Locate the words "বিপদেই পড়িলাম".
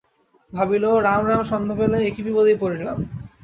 2.25-2.97